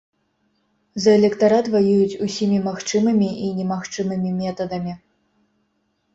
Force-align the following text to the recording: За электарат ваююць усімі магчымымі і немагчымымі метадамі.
За 1.03 1.11
электарат 1.19 1.65
ваююць 1.75 2.19
усімі 2.29 2.57
магчымымі 2.69 3.29
і 3.49 3.51
немагчымымі 3.59 4.29
метадамі. 4.41 4.99